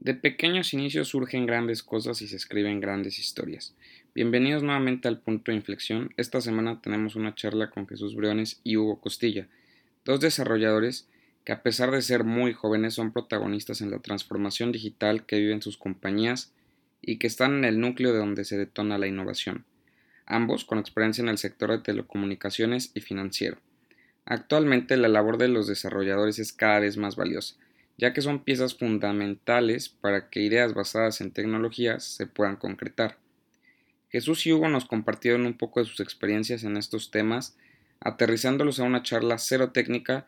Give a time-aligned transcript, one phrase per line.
[0.00, 3.74] De pequeños inicios surgen grandes cosas y se escriben grandes historias.
[4.14, 6.14] Bienvenidos nuevamente al punto de inflexión.
[6.16, 9.46] Esta semana tenemos una charla con Jesús Briones y Hugo Costilla,
[10.06, 11.06] dos desarrolladores
[11.44, 15.60] que a pesar de ser muy jóvenes son protagonistas en la transformación digital que viven
[15.60, 16.50] sus compañías
[17.02, 19.66] y que están en el núcleo de donde se detona la innovación,
[20.24, 23.58] ambos con experiencia en el sector de telecomunicaciones y financiero.
[24.24, 27.56] Actualmente la labor de los desarrolladores es cada vez más valiosa
[28.00, 33.18] ya que son piezas fundamentales para que ideas basadas en tecnologías se puedan concretar.
[34.08, 37.58] Jesús y Hugo nos compartieron un poco de sus experiencias en estos temas,
[38.00, 40.26] aterrizándolos a una charla cero técnica,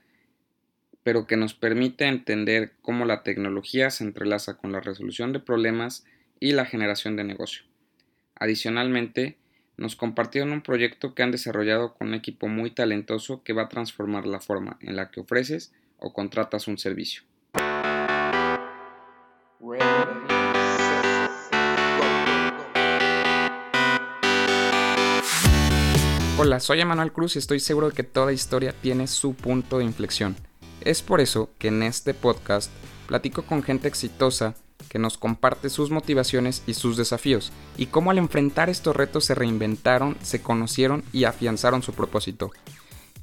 [1.03, 6.05] pero que nos permite entender cómo la tecnología se entrelaza con la resolución de problemas
[6.41, 7.63] y la generación de negocio.
[8.35, 9.39] Adicionalmente,
[9.79, 13.69] nos compartieron un proyecto que han desarrollado con un equipo muy talentoso que va a
[13.71, 17.23] transformar la forma en la que ofreces o contratas un servicio.
[26.53, 29.85] Hola, soy Emanuel Cruz y estoy seguro de que toda historia tiene su punto de
[29.85, 30.37] inflexión.
[30.83, 32.71] Es por eso que en este podcast
[33.07, 34.55] platico con gente exitosa
[34.91, 39.35] que nos comparte sus motivaciones y sus desafíos, y cómo al enfrentar estos retos se
[39.35, 42.51] reinventaron, se conocieron y afianzaron su propósito.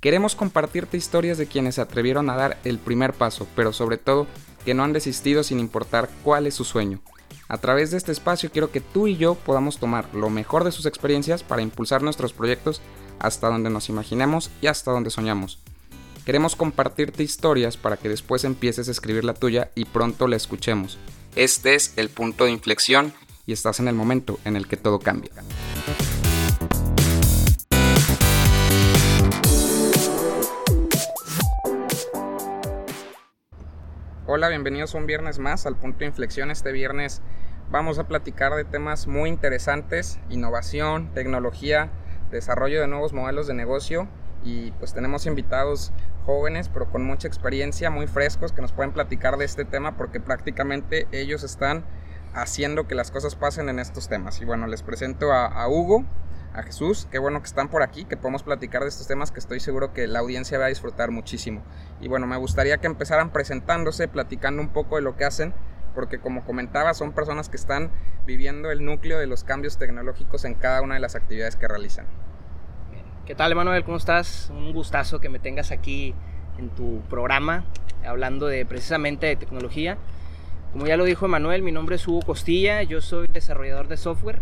[0.02, 4.26] Queremos compartirte historias de quienes se atrevieron a dar el primer paso, pero sobre todo
[4.66, 7.00] que no han desistido sin importar cuál es su sueño.
[7.48, 10.72] A través de este espacio quiero que tú y yo podamos tomar lo mejor de
[10.72, 12.82] sus experiencias para impulsar nuestros proyectos
[13.20, 15.60] hasta donde nos imaginemos y hasta donde soñamos.
[16.26, 20.98] Queremos compartirte historias para que después empieces a escribir la tuya y pronto la escuchemos.
[21.36, 23.14] Este es el punto de inflexión
[23.46, 25.32] y estás en el momento en el que todo cambia.
[34.28, 36.52] Hola, bienvenidos un viernes más al punto de inflexión.
[36.52, 37.24] Este viernes
[37.72, 41.90] vamos a platicar de temas muy interesantes, innovación, tecnología,
[42.32, 44.08] desarrollo de nuevos modelos de negocio
[44.44, 45.92] y pues tenemos invitados
[46.26, 50.20] jóvenes pero con mucha experiencia, muy frescos que nos pueden platicar de este tema porque
[50.20, 51.84] prácticamente ellos están
[52.34, 54.42] haciendo que las cosas pasen en estos temas.
[54.42, 56.06] Y bueno, les presento a, Hugo,
[56.54, 59.40] a Jesús, qué bueno que están por aquí, que podemos platicar de estos temas que
[59.40, 61.64] estoy seguro que la audiencia va a disfrutar muchísimo.
[62.02, 65.54] Y bueno, me gustaría que empezaran presentándose, platicando un poco de lo que hacen,
[65.94, 67.92] porque como comentaba, son personas que están
[68.26, 72.06] viviendo el núcleo de los cambios tecnológicos en cada una de las actividades que realizan.
[73.26, 73.84] ¿Qué tal, Emanuel?
[73.84, 74.50] ¿Cómo estás?
[74.52, 76.16] Un gustazo que me tengas aquí
[76.58, 77.66] en tu programa,
[78.06, 79.98] hablando de precisamente de tecnología.
[80.72, 84.42] Como ya lo dijo Emanuel, mi nombre es Hugo Costilla, yo soy desarrollador de software.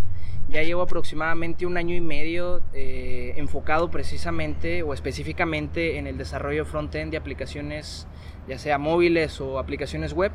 [0.49, 6.65] Ya llevo aproximadamente un año y medio eh, enfocado precisamente o específicamente en el desarrollo
[6.65, 8.07] front-end de aplicaciones,
[8.47, 10.31] ya sea móviles o aplicaciones web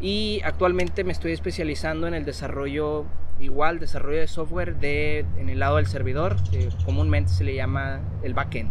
[0.00, 3.04] y actualmente me estoy especializando en el desarrollo
[3.38, 8.00] igual desarrollo de software de en el lado del servidor que comúnmente se le llama
[8.22, 8.70] el backend.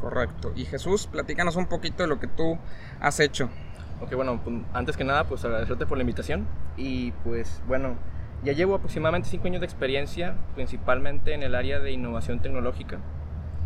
[0.00, 0.52] Correcto.
[0.56, 2.58] Y Jesús platícanos un poquito de lo que tú
[3.00, 3.50] has hecho.
[4.00, 6.46] Ok bueno pues, antes que nada pues agradecerte por la invitación.
[6.76, 7.96] Y pues bueno
[8.42, 12.98] ya llevo aproximadamente 5 años de experiencia principalmente en el área de innovación tecnológica.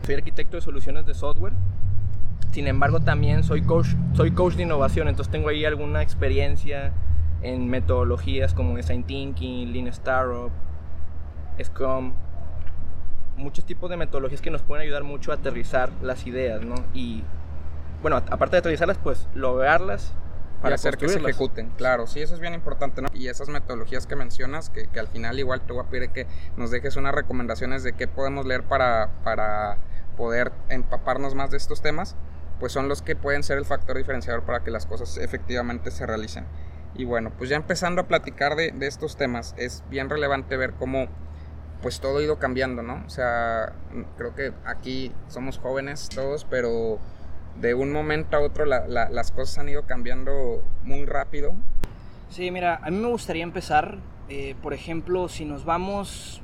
[0.05, 1.53] Soy arquitecto de soluciones de software
[2.55, 6.93] sin embargo, también soy coach, soy coach de innovación, entonces tengo ahí alguna experiencia
[7.43, 10.53] en metodologías como Design Thinking, Lean Startup,
[11.61, 12.13] Scrum,
[13.37, 16.77] muchos tipos de metodologías que nos pueden ayudar mucho a aterrizar las ideas, ¿no?
[16.95, 17.25] Y
[18.03, 20.13] bueno, aparte de aterrizarlas, pues lograrlas
[20.63, 21.71] para hacer que se ejecuten.
[21.71, 23.09] Claro, sí, eso es bien importante, ¿no?
[23.15, 26.29] Y esas metodologías que mencionas, que, que, al final igual te voy a pedir que
[26.57, 29.79] nos dejes unas recomendaciones de qué podemos leer para, para
[30.17, 32.15] poder empaparnos más de estos temas
[32.61, 36.07] pues son los que pueden ser el factor diferenciador para que las cosas efectivamente se
[36.07, 36.47] realicen.
[36.95, 41.09] Y bueno, pues ya empezando a platicar de, estos temas, es bien relevante ver cómo
[41.83, 43.03] pues todo ha ido cambiando, ¿no?
[43.05, 43.73] O sea,
[44.17, 46.99] creo que aquí somos jóvenes todos, pero
[47.61, 51.55] de un momento a otro las cosas han ido cambiando muy rápido.
[52.31, 56.44] Sí, mira, a mí me gustaría empezar, eh, por ejemplo, si nos vamos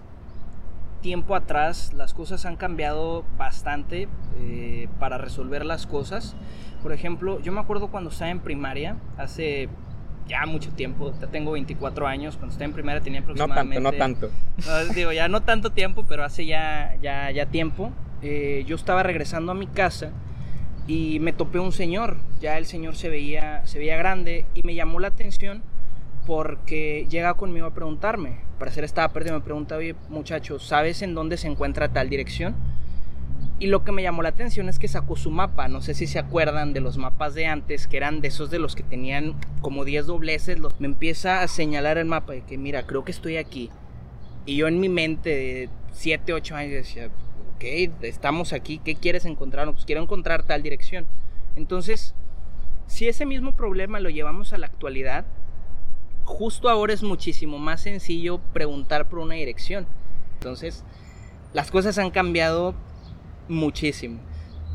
[1.00, 4.08] tiempo atrás las cosas han cambiado bastante
[4.38, 6.36] eh, para resolver las cosas.
[6.82, 9.68] Por ejemplo, yo me acuerdo cuando estaba en primaria, hace
[10.26, 13.80] ya mucho tiempo, ya tengo 24 años, cuando estaba en primaria tenía aproximadamente...
[13.80, 14.94] No tanto, no tanto.
[14.94, 17.90] digo, ya no tanto tiempo, pero hace ya, ya, ya tiempo.
[18.22, 20.12] Eh, yo estaba regresando a mi casa
[20.86, 24.74] y me topé un señor, ya el señor se veía, se veía grande y me
[24.74, 25.62] llamó la atención
[26.26, 31.14] porque llega conmigo a preguntarme, para hacer estaba perdido, me pregunta, oye muchacho, ¿sabes en
[31.14, 32.54] dónde se encuentra tal dirección?
[33.58, 35.66] Y lo que me llamó la atención es que sacó su mapa.
[35.68, 38.58] No sé si se acuerdan de los mapas de antes, que eran de esos de
[38.58, 40.58] los que tenían como 10 dobleces.
[40.78, 43.70] me empieza a señalar el mapa de que, mira, creo que estoy aquí.
[44.46, 47.10] Y yo en mi mente de 7, 8 años decía,
[47.56, 47.64] ok,
[48.02, 49.70] estamos aquí, ¿qué quieres encontrar?
[49.72, 51.06] pues quiero encontrar tal dirección.
[51.56, 52.14] Entonces,
[52.86, 55.24] si ese mismo problema lo llevamos a la actualidad,
[56.30, 59.86] justo ahora es muchísimo más sencillo preguntar por una dirección.
[60.34, 60.84] Entonces,
[61.52, 62.74] las cosas han cambiado
[63.48, 64.20] muchísimo.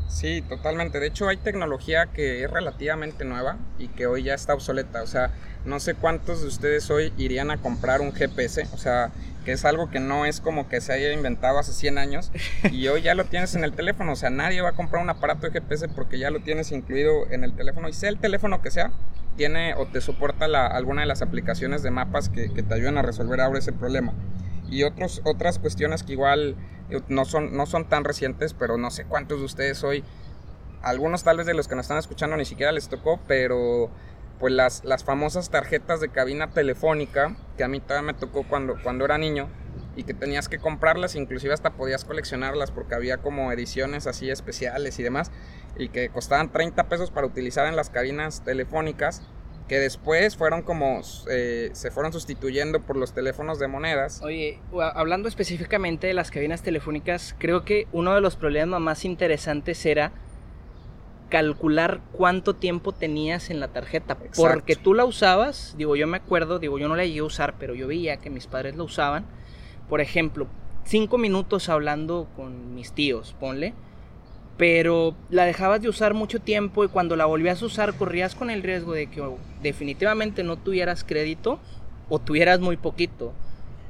[0.08, 1.00] Sí, totalmente.
[1.00, 5.02] De hecho, hay tecnología que es relativamente nueva y que hoy ya está obsoleta.
[5.02, 5.32] O sea,
[5.64, 8.68] no sé cuántos de ustedes hoy irían a comprar un GPS.
[8.72, 9.10] O sea,
[9.44, 12.30] que es algo que no es como que se haya inventado hace 100 años
[12.70, 14.12] y hoy ya lo tienes en el teléfono.
[14.12, 17.28] O sea, nadie va a comprar un aparato de GPS porque ya lo tienes incluido
[17.30, 17.88] en el teléfono.
[17.88, 18.92] Y sea el teléfono que sea,
[19.36, 23.40] tiene o te soporta alguna de las aplicaciones de mapas que, te ayudan a resolver
[23.40, 24.12] ahora ese problema.
[24.68, 26.56] Y otros, otras cuestiones que igual
[27.08, 30.04] no son, no son tan recientes, pero no sé cuántos de ustedes hoy,
[30.82, 33.90] algunos tal vez de los que nos están escuchando ni siquiera les tocó, pero
[34.38, 38.76] pues las, las famosas tarjetas de cabina telefónica, que a mí todavía me tocó cuando,
[38.82, 39.48] cuando era niño,
[39.96, 44.98] y que tenías que comprarlas, inclusive hasta podías coleccionarlas porque había como ediciones así especiales
[44.98, 45.30] y demás,
[45.78, 49.22] y que costaban 30 pesos para utilizar en las cabinas telefónicas
[49.68, 54.22] que después fueron como eh, se fueron sustituyendo por los teléfonos de monedas.
[54.22, 54.60] Oye,
[54.94, 60.12] hablando específicamente de las cabinas telefónicas, creo que uno de los problemas más interesantes era
[61.28, 66.60] calcular cuánto tiempo tenías en la tarjeta, porque tú la usabas, digo, yo me acuerdo,
[66.60, 69.26] digo, yo no la llegué a usar, pero yo veía que mis padres la usaban.
[69.88, 70.46] Por ejemplo,
[70.84, 73.74] cinco minutos hablando con mis tíos, ponle,
[74.56, 78.50] pero la dejabas de usar mucho tiempo y cuando la volvías a usar corrías con
[78.50, 79.22] el riesgo de que
[79.62, 81.60] definitivamente no tuvieras crédito
[82.08, 83.32] o tuvieras muy poquito.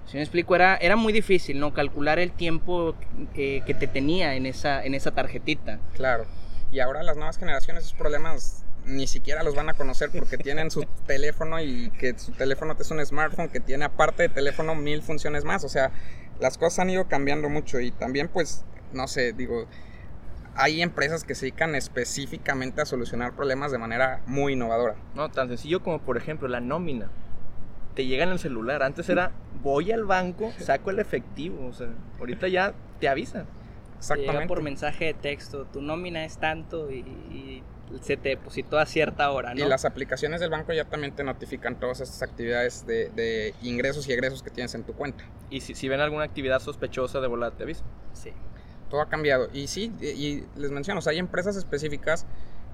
[0.06, 1.74] Si me explico, era, era muy difícil, ¿no?
[1.74, 2.94] Calcular el tiempo
[3.34, 5.80] que te tenía en esa, en esa tarjetita.
[5.94, 6.26] Claro.
[6.70, 10.70] Y ahora las nuevas generaciones esos problemas ni siquiera los van a conocer porque tienen
[10.70, 15.02] su teléfono y que su teléfono es un smartphone que tiene aparte de teléfono mil
[15.02, 15.64] funciones más.
[15.64, 15.90] O sea,
[16.40, 19.66] las cosas han ido cambiando mucho y también pues, no sé, digo,
[20.56, 24.96] hay empresas que se dedican específicamente a solucionar problemas de manera muy innovadora.
[25.14, 27.10] No, tan sencillo como por ejemplo la nómina.
[27.94, 28.82] Te llega en el celular.
[28.82, 29.32] Antes era
[29.62, 31.66] voy al banco, saco el efectivo.
[31.66, 31.88] O sea,
[32.18, 33.44] ahorita ya te avisa.
[33.98, 34.32] Exactamente.
[34.32, 37.62] llega por mensaje de texto, tu nómina es tanto y,
[38.02, 39.64] se te depositó a cierta hora, ¿no?
[39.64, 44.12] Y las aplicaciones del banco ya también te notifican todas estas actividades de, ingresos y
[44.12, 45.24] egresos que tienes en tu cuenta.
[45.50, 47.84] Y si, si ven alguna actividad sospechosa de volada te avisa.
[48.12, 48.32] Sí
[48.88, 49.48] todo ha cambiado.
[49.52, 52.26] Y sí, y les menciono, hay empresas específicas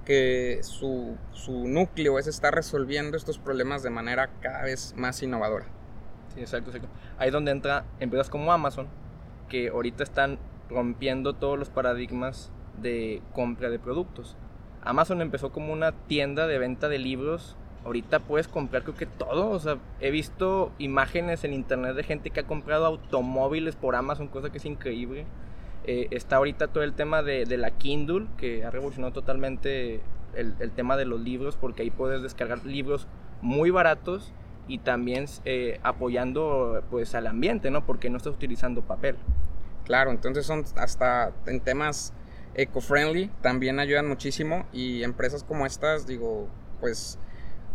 [0.04, 5.66] que su, su, núcleo es estar resolviendo estos problemas de manera cada vez más innovadora.
[6.34, 6.88] Sí, exacto, exacto.
[7.18, 8.88] Ahí es donde entra empresas como Amazon,
[9.48, 10.38] que ahorita están
[10.68, 12.50] rompiendo todos los paradigmas
[12.80, 14.36] de compra de productos.
[14.82, 17.56] Amazon empezó como una tienda de venta de libros.
[17.84, 19.50] Ahorita puedes comprar creo que todo.
[19.50, 24.28] O sea, he visto imágenes en internet de gente que ha comprado automóviles por Amazon,
[24.28, 25.26] cosa que es increíble.
[25.84, 30.00] Eh, está ahorita todo el tema de, la Kindle, que ha revolucionado totalmente
[30.34, 33.08] el, tema de los libros, porque ahí puedes descargar libros
[33.40, 34.32] muy baratos
[34.68, 37.84] y también eh, apoyando pues al ambiente, ¿no?
[37.84, 39.16] Porque no estás utilizando papel.
[39.84, 42.14] Claro, entonces son hasta en temas
[42.54, 46.48] eco-friendly también ayudan muchísimo y empresas como estas, digo,
[46.80, 47.18] pues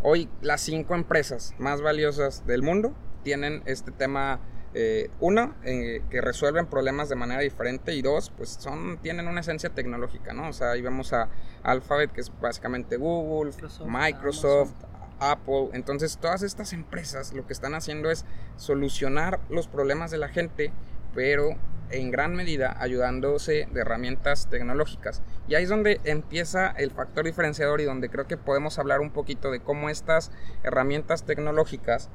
[0.03, 2.93] hoy las cinco empresas más valiosas del mundo
[3.23, 4.39] tienen este tema
[4.73, 9.39] eh, uno, eh, que resuelven problemas de manera diferente y dos, pues son, tienen una
[9.39, 10.49] esencia tecnológica, ¿no?
[10.49, 11.29] O sea, ahí vemos a
[11.63, 13.51] Alphabet, que es básicamente Google,
[13.85, 14.73] Microsoft,
[15.19, 15.69] Apple.
[15.73, 18.25] Entonces, todas estas empresas lo que están haciendo es
[18.57, 20.71] solucionar los problemas de la gente,
[21.13, 21.55] pero
[21.89, 25.21] en gran medida ayudándose de herramientas tecnológicas.
[25.47, 29.11] Y ahí es donde empieza el factor diferenciador y donde creo que podemos hablar un
[29.11, 30.31] poquito de cómo estas
[30.63, 32.09] herramientas tecnológicas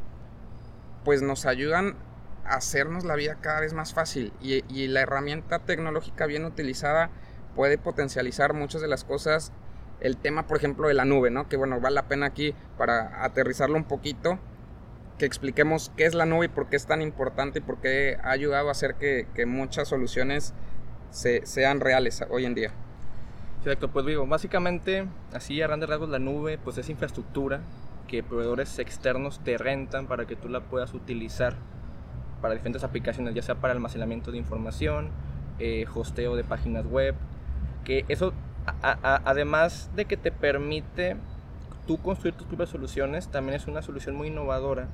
[1.04, 1.96] pues nos ayudan
[2.44, 7.10] hacernos la vida cada vez más fácil y, la herramienta tecnológica bien utilizada
[7.54, 9.52] puede potencializar muchas de las cosas.
[10.00, 11.48] El tema, por ejemplo, de la nube, ¿no?
[11.48, 14.38] Que bueno, vale la pena aquí para aterrizarlo un poquito,
[15.18, 18.18] que expliquemos qué es la nube y por qué es tan importante y por qué
[18.22, 20.54] ha ayudado a hacer que, muchas soluciones
[21.10, 22.72] se, sean reales hoy en día.
[23.58, 27.60] Exacto, pues digo, básicamente, así a grandes rasgos, la nube pues es infraestructura
[28.08, 31.54] que proveedores externos te rentan para que tú la puedas utilizar
[32.42, 35.08] para diferentes aplicaciones, ya sea para almacenamiento de información,
[35.58, 37.14] eh, hosteo de páginas web,
[37.84, 38.34] que eso,
[38.82, 41.16] además de que te permite
[41.86, 44.88] tú construir tus propias soluciones, también es una solución muy innovadora,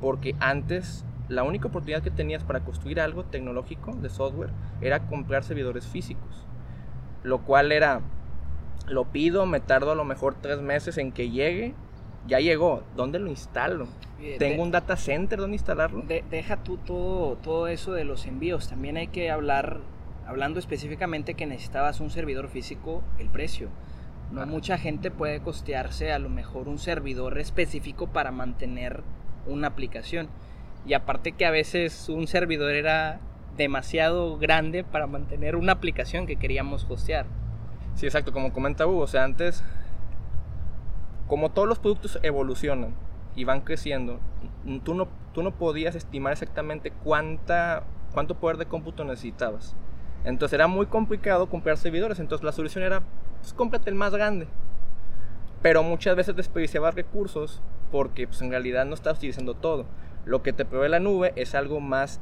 [0.00, 5.44] porque antes la única oportunidad que tenías para construir algo tecnológico de software era comprar
[5.44, 6.46] servidores físicos.
[7.22, 8.02] lo cual era,
[8.86, 11.74] lo pido, me tardo a lo mejor tres meses en que llegue,
[12.26, 13.86] ya llegó, ¿dónde lo instalo?
[14.38, 16.02] ¿Tengo un data center donde instalarlo?
[16.30, 19.80] deja tú todo, todo eso de los envíos, también hay que hablar,
[20.26, 23.68] hablando específicamente que necesitabas un servidor físico, el precio.
[24.32, 29.02] No mucha gente puede costearse a lo mejor un servidor específico para mantener
[29.46, 30.28] una aplicación.
[30.86, 33.20] Y aparte que a veces un servidor era
[33.56, 37.26] demasiado grande para mantener una aplicación que queríamos hostear.
[37.94, 39.62] Sí, exacto, como comenta Hugo, o sea, antes,
[41.26, 42.94] como todos los productos evolucionan
[43.34, 44.20] y van creciendo,
[44.84, 49.74] tú no, tú no podías estimar exactamente cuánta, cuánto poder de cómputo necesitabas.
[50.24, 53.02] Entonces era muy complicado comprar servidores, entonces la solución era,
[53.40, 54.46] pues cómprate el más grande.
[55.62, 59.86] Pero muchas veces desperdiciabas recursos porque pues, en realidad no estás utilizando todo.
[60.24, 62.20] Lo que te provee la nube es algo más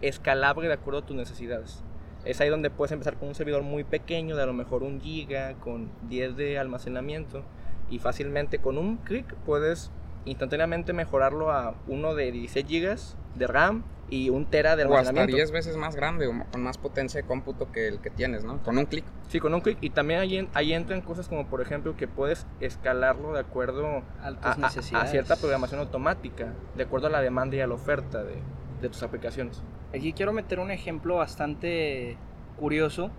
[0.00, 1.82] escalable de acuerdo a tus necesidades.
[2.24, 5.00] Es ahí donde puedes empezar con un servidor muy pequeño, de a lo mejor un
[5.00, 7.42] giga, con 10 de almacenamiento,
[7.90, 9.90] y fácilmente con un clic puedes
[10.24, 15.32] instantáneamente mejorarlo a uno de 16 gigas de RAM y un tera de almacenamiento.
[15.32, 18.10] O hasta 10 veces más grande o con más potencia de cómputo que el que
[18.10, 18.62] tienes, ¿no?
[18.62, 19.04] Con un clic.
[19.28, 19.78] Sí, con un clic.
[19.80, 24.50] Y también ahí, ahí entran cosas como, por ejemplo, que puedes escalarlo de acuerdo a,
[24.50, 28.36] a, cierta programación automática, de acuerdo a la demanda y a la oferta de,
[28.80, 29.62] de tus aplicaciones.
[29.94, 32.16] Aquí quiero meter un ejemplo bastante
[32.56, 33.10] curioso.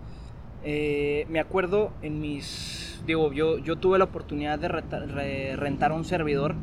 [0.62, 3.02] Eh, me acuerdo en mis...
[3.06, 6.54] Digo, yo, yo tuve la oportunidad de rentar un servidor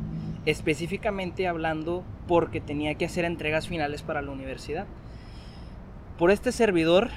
[0.46, 4.86] específicamente hablando porque tenía que hacer entregas finales para la universidad.
[6.16, 7.10] Por este servidor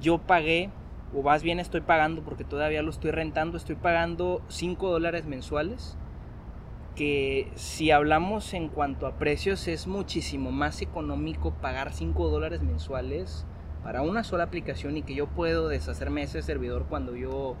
[0.00, 0.70] yo pagué,
[1.14, 5.96] o más bien estoy pagando porque todavía lo estoy rentando, estoy pagando 5 dólares mensuales,
[6.94, 13.46] que si hablamos en cuanto a precios es muchísimo más económico pagar 5 dólares mensuales
[13.86, 17.54] para una sola aplicación y que yo puedo deshacerme de ese servidor cuando yo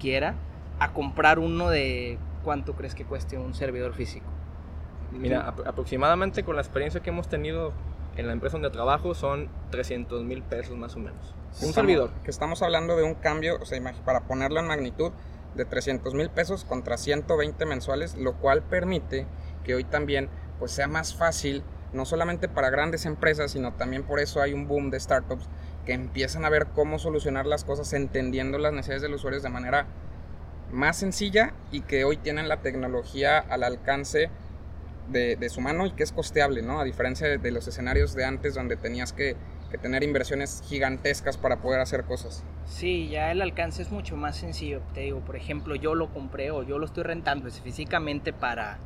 [0.00, 0.36] quiera,
[0.78, 4.24] a comprar uno de cuánto crees que cueste un servidor físico.
[5.10, 7.72] Mira, aproximadamente con la experiencia que hemos tenido
[8.16, 11.34] en la empresa donde trabajo son 300 mil pesos más o menos.
[11.60, 12.10] Un servidor.
[12.22, 15.10] Que estamos hablando de un cambio, o sea, para ponerlo en magnitud,
[15.56, 19.26] de 300 mil pesos contra 120 mensuales, lo cual permite
[19.64, 20.28] que hoy también
[20.60, 24.68] pues sea más fácil, no solamente para grandes empresas, sino también por eso hay un
[24.68, 25.48] boom de startups
[25.84, 29.50] que empiezan a ver cómo solucionar las cosas entendiendo las necesidades de los usuarios de
[29.50, 29.86] manera
[30.72, 34.30] más sencilla y que hoy tienen la tecnología al alcance
[35.08, 36.80] de, su mano y que es costeable, ¿no?
[36.80, 39.36] A diferencia de, los escenarios de antes donde tenías que,
[39.82, 42.44] tener inversiones gigantescas para poder hacer cosas.
[42.64, 44.82] Sí, ya el alcance es mucho más sencillo.
[44.94, 48.78] Te digo, por ejemplo, yo lo compré o yo lo estoy rentando específicamente para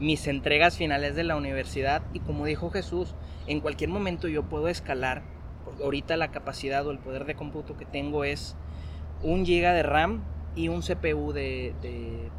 [0.00, 3.14] mis entregas finales de la universidad y como dijo Jesús,
[3.46, 5.22] en cualquier momento yo puedo escalar.
[5.82, 8.56] Ahorita la capacidad o el poder de cómputo que tengo es
[9.22, 10.22] un giga de RAM
[10.56, 11.74] y un CPU de,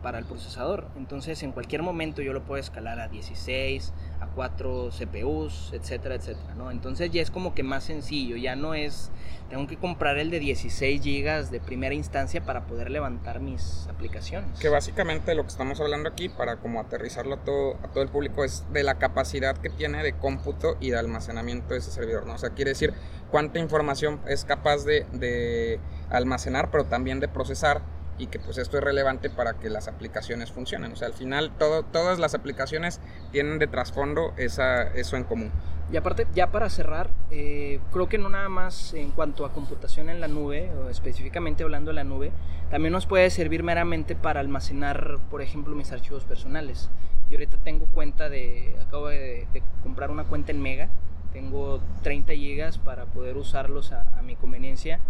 [0.01, 0.87] para el procesador.
[0.95, 6.55] Entonces en cualquier momento yo lo puedo escalar a 16, a 4 CPUs, etcétera, etcétera.
[6.55, 6.71] ¿no?
[6.71, 9.11] Entonces ya es como que más sencillo, ya no es,
[9.49, 14.59] tengo que comprar el de 16 GB de primera instancia para poder levantar mis aplicaciones.
[14.59, 18.09] Que básicamente lo que estamos hablando aquí, para como aterrizarlo a todo, a todo el
[18.09, 22.25] público, es de la capacidad que tiene de cómputo y de almacenamiento de ese servidor.
[22.25, 22.35] ¿no?
[22.35, 22.93] O sea, quiere decir
[23.31, 25.79] cuánta información es capaz de, de
[26.09, 27.81] almacenar, pero también de procesar
[28.17, 30.91] y que pues esto es relevante para que las aplicaciones funcionen.
[30.91, 33.01] O sea, al final todas las aplicaciones
[33.31, 35.51] tienen de trasfondo esa, eso en común.
[35.91, 40.09] Y aparte, ya para cerrar, eh, creo que no nada más en cuanto a computación
[40.09, 42.31] en la nube, o específicamente hablando de la nube,
[42.71, 46.89] también nos puede servir meramente para almacenar, por ejemplo, mis archivos personales.
[47.29, 49.47] Yo ahorita tengo cuenta de, acabo de,
[49.83, 50.89] comprar una cuenta en Mega,
[51.35, 55.01] tengo 30 gigas para poder usarlos a, a mi conveniencia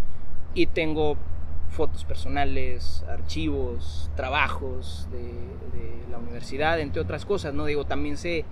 [0.54, 1.16] y tengo
[1.70, 7.66] fotos personales, archivos, trabajos de, la universidad, entre otras cosas, ¿no?
[7.66, 8.44] Digo, también se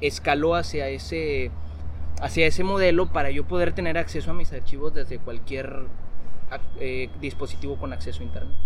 [0.00, 1.50] escaló hacia ese,
[2.20, 5.86] hacia ese modelo para yo poder tener acceso a mis archivos desde cualquier
[6.80, 8.56] eh, dispositivo con acceso a internet.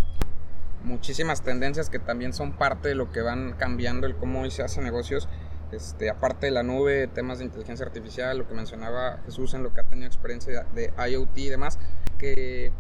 [0.83, 4.63] Muchísimas tendencias que también son parte de lo que van cambiando el cómo hoy se
[4.63, 5.29] hacen negocios.
[5.73, 9.75] Este, aparte de la nube, temas de inteligencia artificial, lo que mencionaba Jesús en lo
[9.75, 11.79] que ha tenido experiencia de IoT y demás,
[12.17, 12.73] que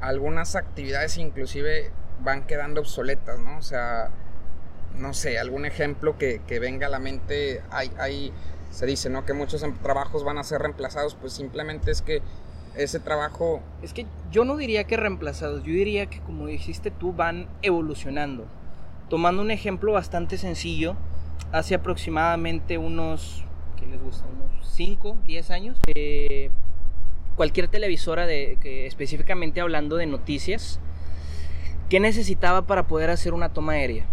[0.00, 1.90] algunas actividades inclusive
[2.22, 3.58] van quedando obsoletas, ¿no?
[3.58, 4.10] O sea,
[4.96, 8.32] no sé, algún ejemplo que, venga a la mente, hay, hay,
[8.70, 9.24] se dice, ¿no?
[9.26, 12.22] Que muchos em, trabajos van a ser reemplazados, pues simplemente es que
[12.74, 13.60] ese trabajo...
[13.82, 18.46] Es que yo no diría que reemplazados, yo diría que como dijiste tú, van evolucionando.
[19.08, 20.96] Tomando un ejemplo bastante sencillo,
[21.52, 23.44] hace aproximadamente unos,
[23.78, 24.26] ¿qué les gusta?
[24.26, 26.50] Unos 5, 10 años, eh,
[27.36, 30.80] cualquier televisora de, que específicamente hablando de noticias,
[31.88, 34.06] ¿qué necesitaba para poder hacer una toma aérea?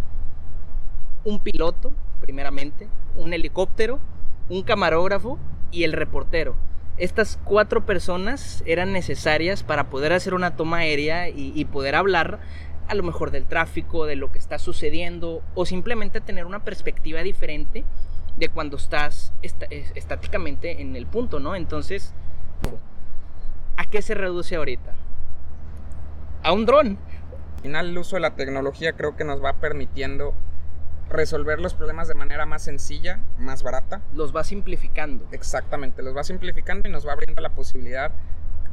[1.23, 3.99] Un piloto, primeramente, un helicóptero,
[4.49, 5.37] un camarógrafo
[5.71, 6.55] y el reportero.
[6.97, 12.39] Estas cuatro personas eran necesarias para poder hacer una toma aérea y, poder hablar
[12.87, 17.21] a lo mejor del tráfico, de lo que está sucediendo o simplemente tener una perspectiva
[17.21, 17.83] diferente
[18.37, 21.55] de cuando estás estáticamente en el punto, ¿no?
[21.55, 22.13] Entonces,
[23.75, 24.93] ¿a qué se reduce ahorita?
[26.43, 26.97] A un dron.
[27.57, 30.33] Al final el uso de la tecnología creo que nos va permitiendo
[31.09, 34.01] resolver los problemas de manera más sencilla, más barata.
[34.13, 35.25] Los va simplificando.
[35.31, 38.11] Exactamente, los va simplificando y nos va abriendo la posibilidad.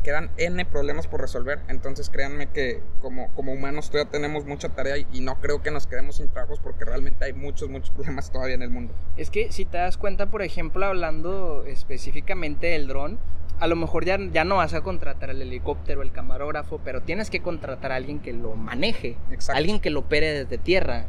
[0.04, 4.98] Quedan N problemas por resolver, entonces créanme que como, como humanos todavía tenemos mucha tarea
[4.98, 8.54] y, no creo que nos quedemos sin trabajos porque realmente hay muchos, muchos problemas todavía
[8.54, 8.94] en el mundo.
[9.16, 13.18] Es que si te das cuenta, por ejemplo, hablando específicamente del dron,
[13.58, 17.30] a lo mejor ya, ya no vas a contratar el helicóptero, el camarógrafo, pero tienes
[17.30, 19.16] que contratar a alguien que lo maneje,
[19.54, 21.06] alguien que lo opere desde tierra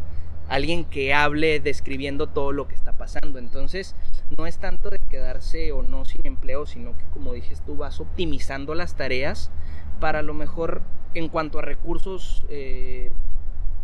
[0.48, 3.40] alguien que hable describiendo todo lo que está pasando.
[3.40, 3.96] Entonces,
[4.38, 8.00] no es tanto de quedarse o no sin empleo, sino que como dices tú, vas
[8.00, 9.52] optimizando las tareas
[10.00, 10.82] para a lo mejor
[11.14, 13.10] en cuanto a recursos eh,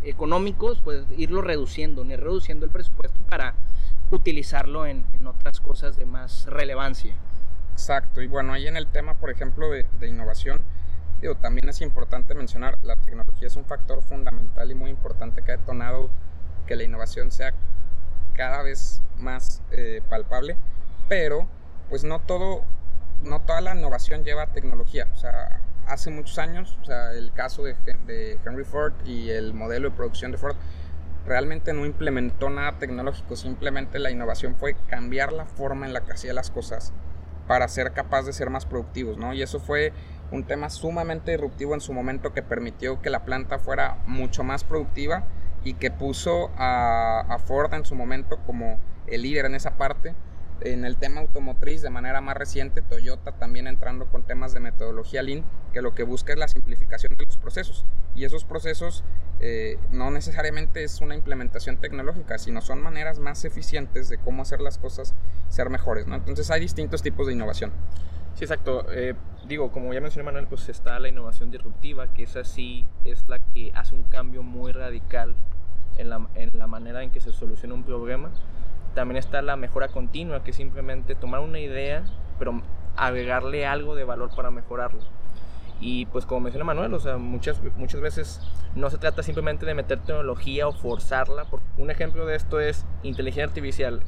[0.02, 3.54] económicos, pues irlo reduciendo, ni reduciendo el presupuesto para
[4.10, 7.14] utilizarlo en, otras cosas de más relevancia.
[7.72, 10.60] Exacto, y bueno, ahí en el tema, por ejemplo, de, de innovación,
[11.22, 15.52] digo, también es importante mencionar, la tecnología es un factor fundamental y muy importante que
[15.52, 16.10] ha detonado
[16.66, 17.52] que la innovación sea
[18.34, 20.56] cada vez más eh, palpable,
[21.08, 21.46] pero
[21.88, 22.62] pues no todo,
[23.22, 25.08] no toda la innovación lleva tecnología.
[25.12, 27.76] O sea, hace muchos años, o sea, el caso de,
[28.06, 30.56] de Henry Ford y el modelo de producción de Ford
[31.26, 36.12] realmente no implementó nada tecnológico, simplemente la innovación fue cambiar la forma en la que
[36.12, 36.92] hacía las cosas
[37.46, 39.32] para ser capaz de ser más productivos, ¿no?
[39.32, 39.92] Y eso fue
[40.30, 44.64] un tema sumamente disruptivo en su momento que permitió que la planta fuera mucho más
[44.64, 45.24] productiva
[45.64, 50.14] y que puso a, Ford en su momento como el líder en esa parte.
[50.60, 55.22] En el tema automotriz, de manera más reciente, Toyota también entrando con temas de metodología
[55.22, 57.84] Lean, que lo que busca es la simplificación de los procesos.
[58.14, 59.02] Y esos procesos
[59.40, 64.60] eh, no necesariamente es una implementación tecnológica, sino son maneras más eficientes de cómo hacer
[64.60, 65.14] las cosas
[65.48, 66.06] ser mejores.
[66.06, 66.14] ¿no?
[66.14, 67.72] Entonces hay distintos tipos de innovación.
[68.34, 68.86] Sí, exacto.
[68.90, 69.14] Eh,
[69.46, 73.38] digo, como ya mencioné Manuel, pues está la innovación disruptiva, que esa sí es la
[73.54, 75.34] que hace un cambio muy radical
[75.98, 78.30] en la, en la manera en que se soluciona un problema.
[78.94, 82.04] También está la mejora continua, que es simplemente tomar una idea,
[82.38, 82.62] pero
[82.96, 85.00] agregarle algo de valor para mejorarlo.
[85.80, 88.40] Y pues como menciona Manuel, o sea, muchas, muchas veces
[88.76, 91.46] no se trata simplemente de meter tecnología o forzarla.
[91.76, 94.00] Un ejemplo de esto es inteligencia artificial.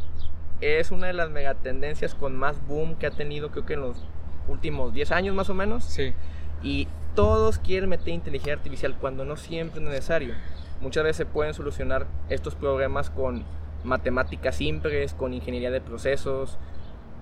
[0.61, 4.05] Es una de las megatendencias con más boom que ha tenido creo que en los
[4.48, 5.85] últimos 10 años más o menos.
[5.85, 6.14] Sí.
[6.62, 10.35] Y todos quieren meter inteligencia artificial cuando no siempre es necesario.
[10.80, 13.44] Muchas veces se pueden solucionar estos problemas con
[13.85, 16.59] matemáticas simples, con ingeniería de procesos,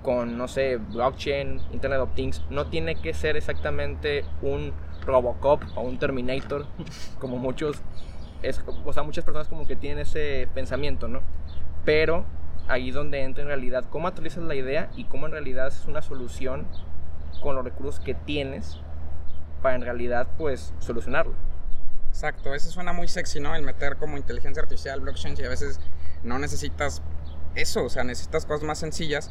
[0.03, 2.43] con, no sé, blockchain, Internet of Things.
[2.51, 4.73] No tiene que ser exactamente un
[5.05, 6.67] Robocop o un Terminator,
[7.19, 7.83] como muchos,
[8.43, 11.21] es, o sea, muchas personas como que tienen ese pensamiento, ¿no?
[11.85, 12.25] Pero
[12.69, 16.03] ahí donde entra en realidad cómo actualizas la idea y cómo en realidad es una
[16.03, 16.67] solución
[17.41, 18.79] con los recursos que tienes
[19.63, 21.35] para en realidad pues solucionarlo.
[22.09, 23.55] Exacto, veces suena muy sexy, ¿no?
[23.55, 25.81] El meter como inteligencia artificial, blockchain, y a veces
[26.23, 27.01] no necesitas
[27.55, 29.31] eso, o sea, necesitas cosas más sencillas.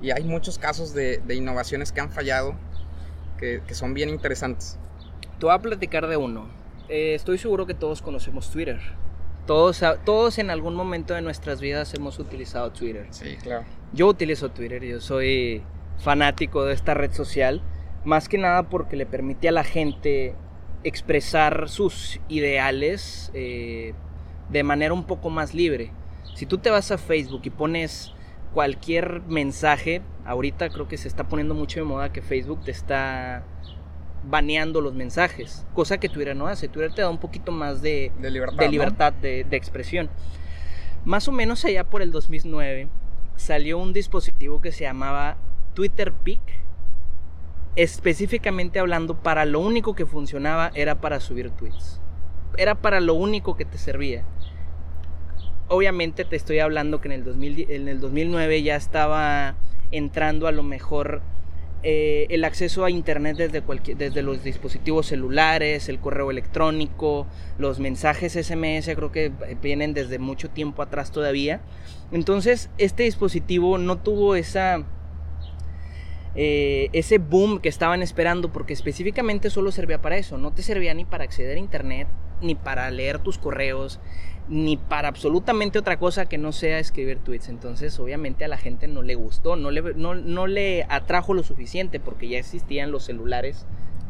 [0.00, 2.54] Y hay muchos casos de, innovaciones que han fallado
[3.38, 4.78] que, son bien interesantes.
[5.38, 6.48] Te voy a platicar de uno.
[6.88, 8.80] Eh, estoy seguro que todos conocemos Twitter.
[9.46, 13.08] Todos, todos en algún momento de nuestras vidas hemos utilizado Twitter.
[13.10, 13.64] Sí, claro.
[13.92, 15.62] Yo utilizo Twitter, yo soy
[16.02, 17.62] fanático de esta red social,
[18.04, 20.34] más que nada porque le permite a la gente
[20.84, 23.94] expresar sus ideales eh,
[24.50, 25.92] de manera un poco más libre.
[26.34, 28.12] Si tú te vas a Facebook y pones
[28.52, 33.44] cualquier mensaje, ahorita creo que se está poniendo mucho de moda que Facebook te está
[34.24, 36.68] baneando los mensajes, cosa que Twitter no hace.
[36.68, 40.10] Twitter te da un poquito más de, libertad, de, de, expresión.
[41.04, 42.88] Más o menos allá por el 2009
[43.36, 45.36] salió un dispositivo que se llamaba
[45.74, 46.62] Twitter Peak
[47.76, 52.00] específicamente hablando, para lo único que funcionaba era para subir tweets.
[52.56, 54.24] Era para lo único que te servía.
[55.68, 59.56] Obviamente te estoy hablando que en el, 2000, en el 2009 ya estaba
[59.90, 61.22] entrando a lo mejor
[61.82, 67.26] eh, el acceso a internet desde, cualquier, desde los dispositivos celulares, el correo electrónico,
[67.58, 69.32] los mensajes SMS, creo que
[69.62, 71.62] vienen desde mucho tiempo atrás todavía.
[72.12, 74.84] Entonces, este dispositivo no tuvo esa
[76.34, 80.94] eh, ese boom que estaban esperando, porque específicamente solo servía para eso, no te servía
[80.94, 82.08] ni para acceder a internet,
[82.40, 84.00] ni para leer tus correos,
[84.48, 87.48] ni para absolutamente otra cosa que no sea escribir tweets.
[87.48, 91.42] Entonces, obviamente a la gente no le gustó, no le, no, no le atrajo lo
[91.42, 93.66] suficiente, porque ya existían los celulares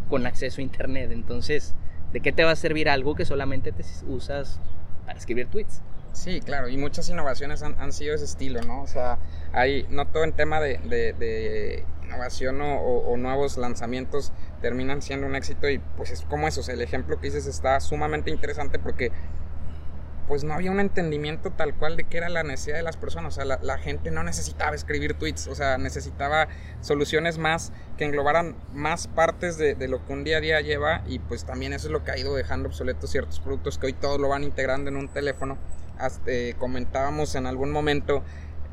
[0.08, 1.10] con acceso a internet.
[1.12, 1.74] Entonces,
[2.12, 4.60] ¿de qué te va a servir algo que solamente te usas
[5.06, 5.82] para escribir tweets?
[6.12, 8.82] Sí, claro, y muchas innovaciones han, han sido ese estilo, ¿no?
[8.82, 9.18] O sea,
[9.52, 15.68] hay, no todo en tema de, de, innovación o, nuevos lanzamientos terminan siendo un éxito
[15.68, 19.12] y pues es como eso, o sea, el ejemplo que dices está sumamente interesante porque
[20.28, 23.36] pues no había un entendimiento tal cual de qué era la necesidad de las personas.
[23.36, 26.48] O sea, la, gente no necesitaba escribir tweets, o sea, necesitaba
[26.80, 31.18] soluciones más que englobaran más partes de, lo que un día a día lleva y
[31.18, 34.20] pues también eso es lo que ha ido dejando obsoletos ciertos productos que hoy todos
[34.20, 35.58] lo van integrando en un teléfono.
[35.98, 38.22] Hasta, eh, comentábamos en algún momento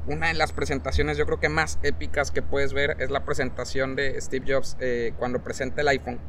[0.09, 3.95] una de las presentaciones yo creo que más épicas que puedes ver es la presentación
[3.95, 6.19] de Steve Jobs eh, cuando presenta el iPhone,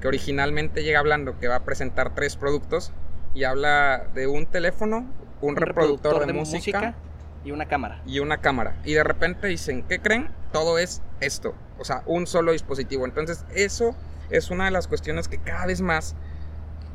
[0.00, 2.92] que originalmente llega hablando que va a presentar tres productos
[3.32, 5.08] y habla de un teléfono,
[5.40, 6.96] un, reproductor, de, música,
[7.44, 8.02] y una cámara.
[8.04, 8.76] Y una cámara.
[8.84, 10.30] Y de repente dicen, ¿qué creen?
[10.52, 11.54] Todo es esto.
[11.78, 13.04] O sea, un solo dispositivo.
[13.04, 13.94] Entonces, eso
[14.30, 16.16] es una de las cuestiones que cada vez más,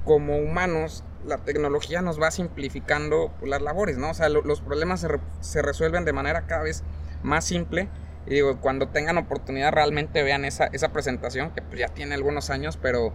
[0.09, 4.09] como humanos, la tecnología nos va simplificando las labores, ¿no?
[4.09, 5.05] O sea, los problemas
[5.41, 6.83] se, resuelven de manera cada vez
[7.21, 7.89] más simple.
[8.25, 12.49] Y digo, cuando tengan oportunidad realmente vean esa, esa presentación, que pues ya tiene algunos
[12.49, 13.13] años, pero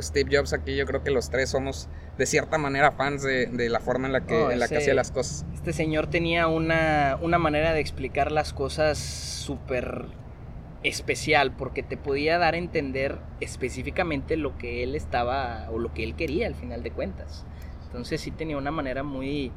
[0.00, 3.78] Steve Jobs aquí yo creo que los tres somos de cierta manera fans de, la
[3.78, 5.46] forma en la que, en la que hacía las cosas.
[5.54, 10.06] Este señor tenía una, una manera de explicar las cosas súper
[10.84, 16.04] especial porque te podía dar a entender específicamente lo que él estaba o lo que
[16.04, 17.44] él quería al final de cuentas.
[17.86, 19.52] Entonces sí tenía una manera muy,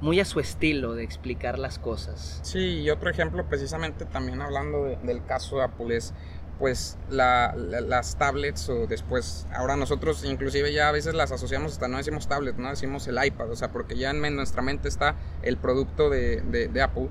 [0.00, 2.40] muy a su estilo de explicar las cosas.
[2.42, 6.14] Sí, y otro ejemplo precisamente también hablando del caso de Apple es
[6.58, 11.98] pues las tablets o después, ahora nosotros inclusive ya a veces las asociamos hasta no
[11.98, 15.58] decimos tablet, no decimos el iPad, o sea, porque ya en nuestra mente está el
[15.58, 17.08] producto de, Apple,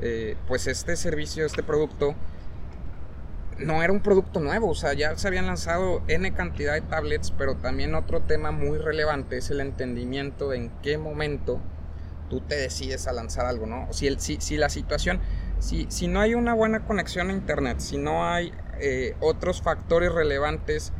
[0.00, 2.16] eh, pues este servicio, este producto
[3.58, 7.30] no era un producto nuevo, o sea, ya se habían lanzado N cantidad de tablets,
[7.30, 11.60] pero también otro tema muy relevante es el entendimiento de en qué momento
[12.28, 13.88] tú te decides a lanzar algo, ¿no?
[13.92, 15.20] Si, el, si, si la situación,
[15.58, 20.12] si, si no hay una buena conexión a Internet, si no hay eh, otros factores
[20.12, 20.92] relevantes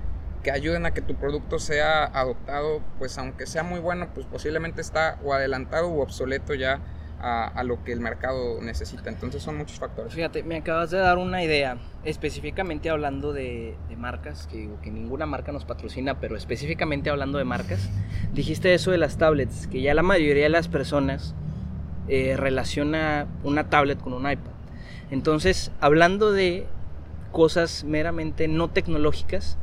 [0.42, 4.81] que ayuden a que tu producto sea adoptado, pues aunque sea muy bueno, pues posiblemente
[4.81, 6.81] está o adelantado o obsoleto ya
[7.20, 9.11] a, lo que el mercado necesita.
[9.11, 10.14] Entonces son muchos factores.
[10.14, 15.26] Fíjate, me acabas de dar una idea, específicamente hablando de, marcas, que digo que ninguna
[15.26, 17.88] marca nos patrocina, pero específicamente hablando de marcas,
[18.33, 21.35] dijiste eso de las tablets, que ya la mayoría de las personas
[22.09, 24.52] eh, relaciona una tablet con un iPad.
[25.11, 26.66] Entonces, hablando de
[27.33, 29.59] cosas meramente no tecnológicas,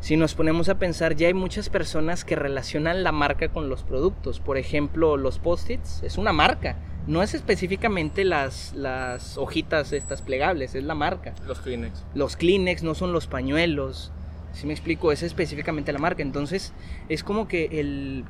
[0.00, 3.82] si nos ponemos a pensar, ya hay muchas personas que relacionan la marca con los
[3.82, 4.40] productos.
[4.40, 6.76] Por ejemplo, los post-its es una marca.
[7.06, 11.34] No es específicamente las, las hojitas estas plegables, es la marca.
[11.46, 12.04] Los Kleenex.
[12.14, 14.10] Los Kleenex no son los pañuelos.
[14.52, 16.22] Si me explico, es específicamente la marca.
[16.22, 16.72] Entonces,
[17.10, 18.24] es como que el,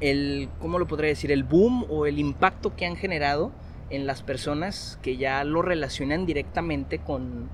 [0.00, 1.32] el, ¿cómo lo podría decir?
[1.32, 3.50] El boom o el impacto que han generado
[3.90, 7.48] en las personas que ya lo relacionan directamente con,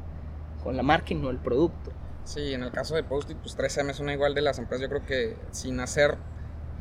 [0.62, 1.90] con la marca y no el producto.
[2.24, 4.88] Sí, en el caso de Post-it, pues 3M es una igual de las empresas, yo
[4.88, 6.16] creo que sin hacer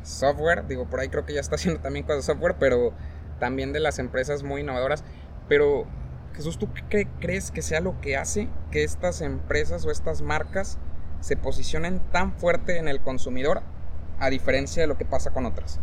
[0.02, 2.92] software, digo, por ahí creo que ya está haciendo también cosas de software, pero
[3.38, 5.04] también de las empresas muy innovadoras.
[5.48, 5.86] Pero,
[6.34, 10.78] Jesús, ¿tú qué crees que sea lo que hace que estas empresas o estas marcas
[11.20, 13.62] se posicionen tan fuerte en el consumidor
[14.20, 15.78] a diferencia de lo que pasa con otras?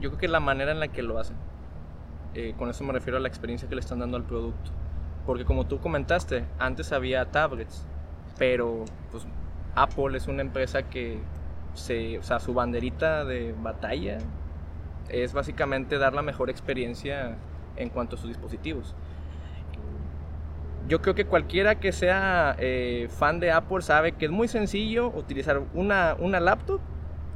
[0.00, 1.36] Yo creo que la manera en la que lo hacen.
[2.34, 4.70] Eh, con eso me refiero a la experiencia que le están dando al producto.
[5.26, 7.86] Porque como tú comentaste, antes había tablets,
[8.38, 9.24] pero pues
[9.74, 11.18] Apple es una empresa que
[11.74, 14.18] se, o sea, su banderita de batalla
[15.08, 17.36] es básicamente dar la mejor experiencia
[17.76, 18.94] en cuanto a sus dispositivos.
[20.88, 25.08] Yo creo que cualquiera que sea eh, fan de Apple sabe que es muy sencillo
[25.08, 26.80] utilizar una, una laptop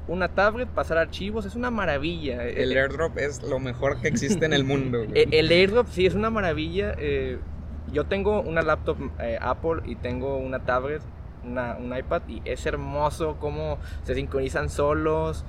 [0.09, 2.45] una tablet, pasar archivos, es una maravilla.
[2.47, 5.05] El eh, airdrop es lo mejor que existe en el mundo.
[5.15, 6.95] Eh, el, airdrop sí es una maravilla.
[6.99, 7.39] Eh,
[7.93, 8.97] yo tengo una laptop
[9.41, 11.03] Apple y tengo una tablet,
[11.45, 15.45] una, un iPad y es hermoso cómo se sincronizan solos.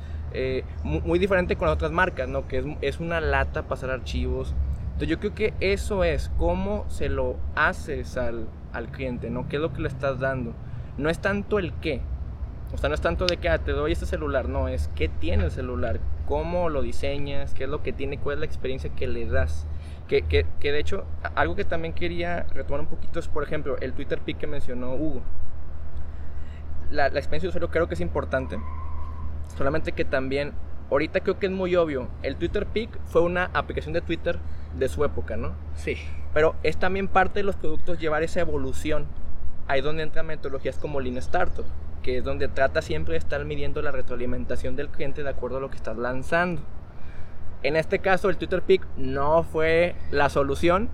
[0.84, 2.48] muy, diferente con otras marcas, ¿no?
[2.48, 4.54] Que es, es una lata pasar archivos.
[4.86, 9.48] Entonces yo creo que eso es cómo se lo haces al, al cliente, ¿no?
[9.48, 10.54] ¿Qué es lo que le estás dando?
[10.98, 12.02] No es tanto el qué,
[12.74, 15.08] o sea, no es tanto de que ah, te doy este celular, no, es qué
[15.08, 18.90] tiene el celular, cómo lo diseñas, qué es lo que tiene, cuál es la experiencia
[18.90, 19.66] que le das.
[20.08, 23.78] Que, que, que, de hecho, algo que también quería retomar un poquito es, por ejemplo,
[23.80, 25.22] el Twitter Pic que mencionó Hugo.
[26.92, 28.58] La, la experiencia de usuario creo que es importante,
[29.58, 30.54] solamente que también,
[30.90, 34.40] ahorita creo que es muy obvio, el Twitter Pic fue una aplicación de Twitter
[34.78, 35.54] de su época, ¿no?
[35.76, 35.98] Sí.
[36.34, 39.08] Pero es también parte de los productos llevar esa evolución.
[39.68, 41.66] Ahí donde entran metodologías como Lean Startup,
[42.04, 45.60] que es donde trata siempre de estar midiendo la retroalimentación del cliente de acuerdo a
[45.60, 46.62] lo que estás lanzando.
[47.64, 50.90] En este caso, el Twitter Pic no fue la solución.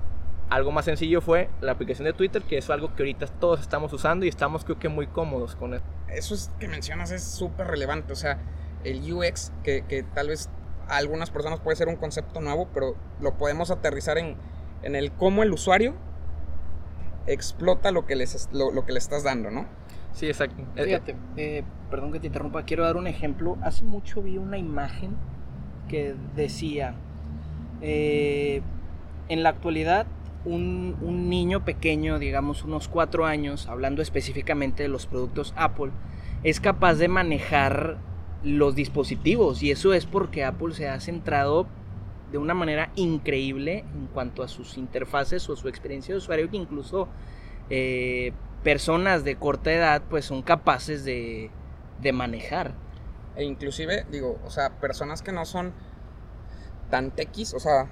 [0.50, 3.92] Algo más sencillo fue la aplicación de Twitter, que es algo que ahorita todos estamos
[3.94, 5.84] usando y estamos creo que muy cómodos con eso.
[6.10, 8.14] Eso es que mencionas es súper relevante.
[8.14, 8.40] O sea,
[8.84, 10.50] el UX, que, que, tal vez
[10.88, 14.38] a algunas personas puede ser un concepto nuevo, pero lo podemos aterrizar en,
[14.84, 15.96] en el cómo el usuario
[17.26, 19.66] explota lo que, les, lo, lo que le estás dando, ¿no?
[20.14, 20.64] Sí, exacto.
[20.76, 23.58] Fíjate, eh, perdón que te interrumpa, quiero dar un ejemplo.
[23.64, 25.16] Hace mucho vi una imagen
[25.88, 26.96] que decía,
[27.82, 28.62] eh,
[29.30, 30.08] en la actualidad
[30.46, 35.92] un, un, niño pequeño, digamos unos cuatro años, hablando específicamente de los productos Apple,
[36.44, 37.98] es capaz de manejar
[38.44, 41.68] los dispositivos y eso es porque Apple se ha centrado
[42.32, 46.58] de una manera increíble en cuanto a sus interfaces o su experiencia de usuario que
[46.58, 47.08] incluso
[47.70, 51.52] eh, personas de corta edad pues son capaces de,
[52.02, 52.74] de manejar.
[53.36, 55.74] E inclusive, digo, o sea, personas que no son
[56.90, 57.88] tan tequis, o sea,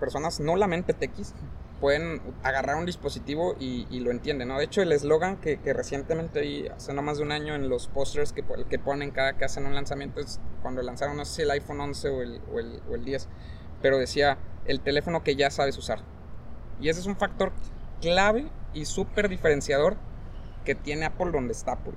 [0.00, 1.34] personas no la tequis,
[1.80, 4.58] pueden agarrar un dispositivo y, lo entienden, ¿no?
[4.58, 7.68] De hecho, el eslogan que, que, recientemente vi hace no más de un año en
[7.68, 11.34] los posters que, que ponen cada que hacen un lanzamiento es cuando lanzaron, no sé
[11.34, 13.28] si el iPhone 11 o el, o el, o el 10,
[13.82, 16.00] pero decía el teléfono que ya sabes usar.
[16.80, 17.52] Y ese es un factor
[18.00, 19.96] clave y súper diferenciador
[20.64, 21.94] que tiene Apple donde está Apple.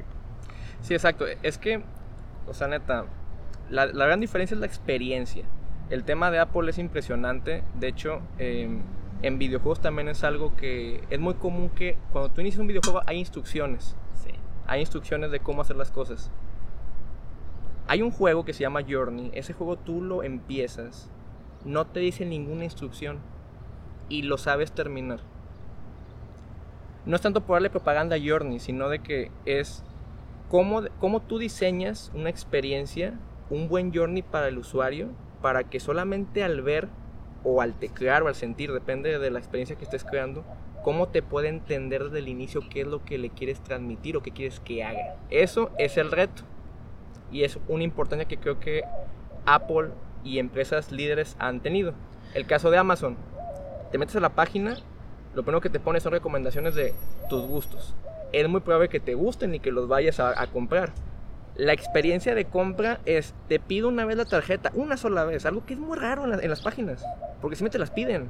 [0.82, 1.26] Sí, exacto.
[1.44, 1.84] Es que,
[2.50, 3.06] o sea, neta,
[3.70, 5.46] la, la gran diferencia es la experiencia.
[5.90, 7.64] El tema de Apple es impresionante.
[7.80, 8.80] De hecho, eh,
[9.22, 13.02] en videojuegos también es algo que es muy común que cuando tú inicias un videojuego
[13.06, 13.96] hay instrucciones.
[14.14, 14.32] Sí.
[14.68, 16.32] Hay instrucciones de cómo hacer las cosas.
[17.88, 19.32] Hay un juego que se llama Journey.
[19.34, 21.10] Ese juego tú lo empiezas.
[21.66, 23.18] No te dice ninguna instrucción.
[24.10, 25.22] Y lo sabes terminar.
[27.06, 29.84] No es tanto por darle propaganda a Journey, sino de que es
[30.50, 33.14] cómo, cómo tú diseñas una experiencia,
[33.50, 35.10] un buen Journey para el usuario,
[35.42, 36.90] para que solamente al ver
[37.44, 40.44] o al teclear o al sentir, depende de la experiencia que estés creando,
[40.84, 44.22] cómo te puede entender desde el inicio qué es lo que le quieres transmitir o
[44.22, 45.16] qué quieres que haga.
[45.30, 46.44] Eso es el reto.
[47.32, 48.84] Y es una importancia que creo que
[49.46, 49.92] Apple
[50.24, 51.94] y empresas líderes han tenido.
[52.34, 53.18] El caso de Amazon.
[53.92, 54.78] Te metes a la página,
[55.34, 56.94] lo primero que te pone son recomendaciones de
[57.30, 57.96] tus gustos.
[58.32, 60.92] Es muy probable que te gusten y que los vayas a, a comprar.
[61.56, 65.66] La experiencia de compra es, te pido una vez la tarjeta, una sola vez, algo
[65.66, 67.04] que es muy raro en, la, en las páginas,
[67.42, 68.30] porque siempre te las piden.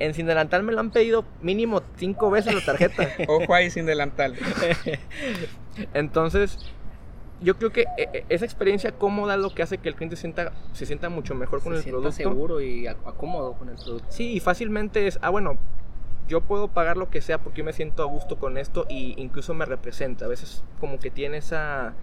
[0.00, 3.08] En Sin Delantal me lo han pedido mínimo cinco veces la tarjeta.
[3.28, 4.34] Ojo ahí Sin Delantal.
[5.94, 6.58] Entonces,
[7.40, 7.84] yo creo que
[8.28, 11.62] esa experiencia cómoda es lo que hace que el cliente sienta, se sienta mucho mejor
[11.62, 12.16] con se el sienta producto.
[12.16, 14.06] seguro y acómodo con el producto.
[14.08, 15.58] Sí, y fácilmente es, ah, bueno,
[16.28, 19.14] yo puedo pagar lo que sea porque yo me siento a gusto con esto y
[19.20, 20.24] incluso me representa.
[20.24, 21.94] A veces como que tiene esa,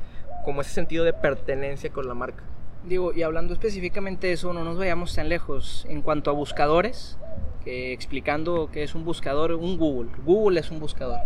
[0.45, 2.43] como ese sentido de pertenencia con la marca.
[2.87, 5.85] Digo, y hablando específicamente de eso, no nos vayamos tan lejos.
[5.89, 7.17] En cuanto a buscadores,
[7.63, 10.09] que explicando qué es un buscador, un Google.
[10.25, 11.19] Google es un buscador.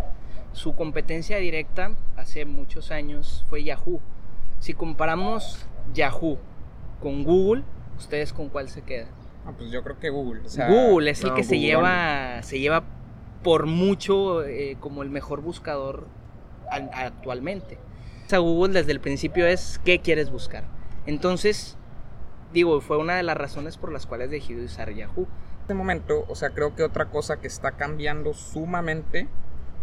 [0.52, 4.00] Su competencia directa hace muchos años fue Yahoo.
[4.60, 6.38] Si comparamos Yahoo
[7.02, 7.64] con Google,
[7.98, 9.25] ¿ustedes con cuál se quedan?
[9.46, 10.42] Ah, pues yo creo que Google.
[10.46, 12.84] O sea, Google es el no, que se lleva, se lleva
[13.44, 16.08] por mucho eh, como el mejor buscador
[16.72, 17.78] al- actualmente.
[18.26, 20.64] O sea, Google desde el principio es qué quieres buscar.
[21.06, 21.78] Entonces,
[22.54, 25.24] digo, fue una de las razones por las cuales dejé de usar Yahoo.
[25.28, 29.28] En este momento, o sea, creo que otra cosa que está cambiando sumamente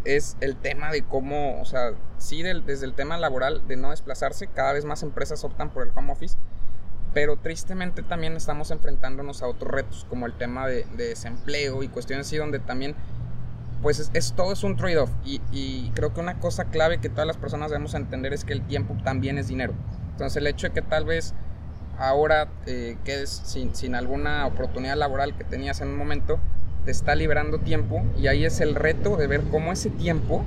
[0.04, 3.90] es el tema de cómo, o sea, sí, del- desde el tema laboral de no
[3.90, 6.36] desplazarse, cada vez más empresas optan por el home office,
[7.14, 11.88] pero tristemente también estamos enfrentándonos a otros retos, como el tema de, de desempleo y
[11.88, 12.94] cuestiones así, donde también,
[13.82, 15.10] pues es, es- todo es un trade-off.
[15.24, 18.52] Y, y creo que una cosa clave que todas las personas debemos entender es que
[18.52, 19.74] el tiempo también es dinero.
[20.12, 21.34] Entonces el hecho de que tal vez
[21.98, 26.38] ahora eh, quedes sin, sin alguna oportunidad laboral que tenías en un momento,
[26.84, 30.44] te está liberando tiempo y ahí es el reto de ver cómo ese tiempo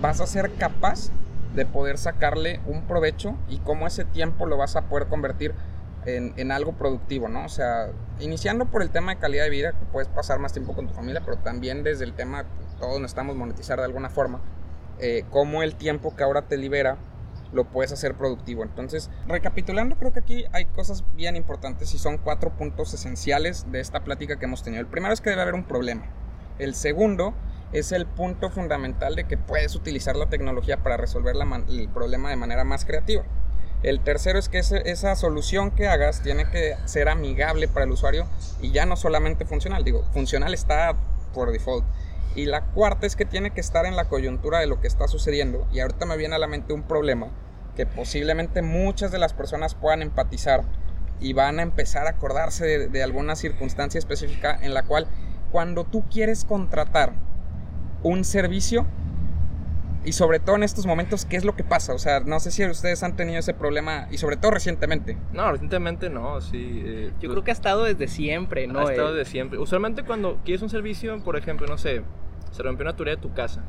[0.00, 1.10] vas a ser capaz
[1.54, 5.54] de poder sacarle un provecho y cómo ese tiempo lo vas a poder convertir
[6.06, 7.44] en, en algo productivo, ¿no?
[7.44, 10.74] O sea, iniciando por el tema de calidad de vida, que puedes pasar más tiempo
[10.74, 12.44] con tu familia, pero también desde el tema,
[12.78, 14.40] todos necesitamos monetizar de alguna forma,
[14.98, 16.98] eh, cómo el tiempo que ahora te libera
[17.52, 18.62] lo puedes hacer productivo.
[18.62, 23.80] Entonces, recapitulando, creo que aquí hay cosas bien importantes y son cuatro puntos esenciales de
[23.80, 24.80] esta plática que hemos tenido.
[24.80, 26.04] El primero es que debe haber un problema.
[26.58, 27.34] El segundo
[27.72, 31.36] es el punto fundamental de que puedes utilizar la tecnología para resolver
[31.68, 33.24] el problema de manera más creativa.
[33.82, 38.26] El tercero es que esa solución que hagas tiene que ser amigable para el usuario
[38.60, 39.84] y ya no solamente funcional.
[39.84, 40.94] Digo, funcional está
[41.32, 41.86] por default.
[42.34, 45.08] Y la cuarta es que tiene que estar en la coyuntura de lo que está
[45.08, 45.66] sucediendo.
[45.72, 47.28] Y ahorita me viene a la mente un problema
[47.74, 50.64] que posiblemente muchas de las personas puedan empatizar
[51.18, 55.06] y van a empezar a acordarse de, alguna circunstancia específica en la cual
[55.50, 57.14] cuando tú quieres contratar
[58.02, 58.86] un servicio,
[60.04, 61.92] y sobre todo en estos momentos, ¿qué es lo que pasa?
[61.92, 65.18] O sea, no sé si ustedes han tenido ese problema y sobre todo recientemente.
[65.32, 66.82] No, recientemente no, sí.
[66.84, 68.80] Eh, Yo pues creo que ha estado desde siempre, ¿no?
[68.80, 69.58] Ha estado eh, desde siempre.
[69.58, 72.02] Usualmente cuando quieres un servicio, por ejemplo, no sé,
[72.50, 73.62] se rompió una tubería de tu casa,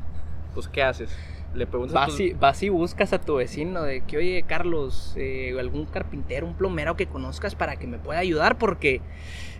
[0.54, 1.14] pues ¿qué haces?
[1.54, 5.54] Le preguntas vas, y, vas y buscas a tu vecino de que, oye, Carlos, eh,
[5.58, 9.02] algún carpintero, un plomero que conozcas para que me pueda ayudar porque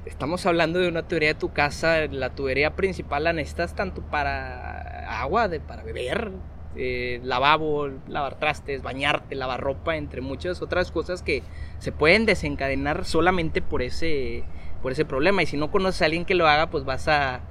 [0.06, 5.20] estamos hablando de una tubería de tu casa, la tubería principal la necesitas tanto para
[5.20, 6.32] agua, de, para beber,
[6.74, 11.42] eh, lavabo, lavar trastes, bañarte, lavar ropa, entre muchas otras cosas que
[11.78, 14.44] se pueden desencadenar solamente por ese,
[14.80, 15.42] por ese problema.
[15.42, 17.42] Y si no conoces a alguien que lo haga, pues vas a,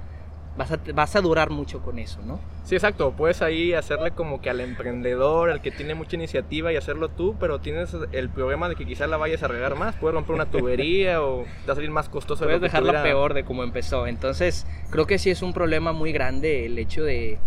[0.56, 2.38] vas a, vas a durar mucho con eso, ¿no?
[2.64, 3.12] Sí, exacto.
[3.12, 7.36] Puedes ahí hacerle como que al emprendedor, al que tiene mucha iniciativa y hacerlo tú,
[7.40, 9.96] pero tienes el problema de que quizás la vayas a regar más.
[9.96, 12.44] Puedes romper una tubería o te va a salir más costoso.
[12.44, 14.06] Puedes dejarla peor de como empezó.
[14.06, 17.38] Entonces, creo que sí es un problema muy grande el hecho de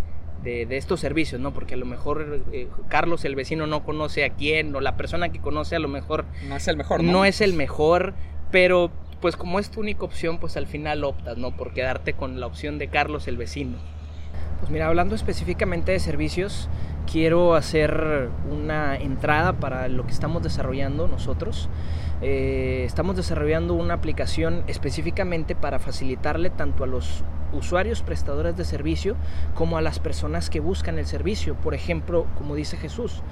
[0.42, 1.52] de, estos servicios, ¿no?
[1.52, 5.30] Porque a lo mejor eh, Carlos, el vecino, no conoce a quién, o la persona
[5.30, 6.24] que conoce a lo mejor...
[6.48, 7.12] No es el mejor, ¿no?
[7.12, 8.14] No es el mejor,
[8.50, 8.90] pero
[9.26, 11.50] pues como es tu única opción, pues al final optas, ¿no?
[11.50, 13.76] Por quedarte con la opción de Carlos, el vecino.
[14.60, 16.68] Pues mira, hablando específicamente de servicios,
[17.10, 21.68] quiero hacer una entrada para lo que estamos desarrollando nosotros.
[22.22, 29.16] Eh, estamos desarrollando una aplicación específicamente para facilitarle tanto a los usuarios prestadores de servicio
[29.56, 31.56] como a las personas que buscan el servicio.
[31.56, 33.22] Por ejemplo, como dice Jesús,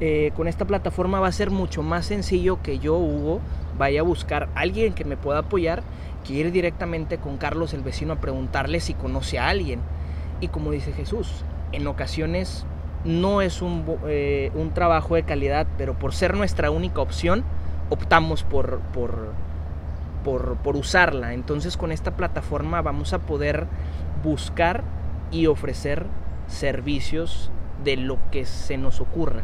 [0.00, 3.40] eh, con esta plataforma va a ser mucho más sencillo que yo, Hugo,
[3.76, 5.82] vaya a buscar a alguien que me pueda apoyar
[6.24, 9.80] que ir directamente con Carlos el vecino a preguntarle si conoce a alguien.
[10.40, 12.66] Y como dice Jesús, en ocasiones
[13.04, 17.44] no es un, eh, un trabajo de calidad, pero por ser nuestra única opción,
[17.90, 19.32] optamos por, por
[20.62, 21.34] por, usarla.
[21.34, 23.66] Entonces con esta plataforma vamos a poder
[24.24, 24.82] buscar
[25.30, 26.06] y ofrecer
[26.48, 27.50] servicios
[27.84, 29.42] de lo que se nos ocurra.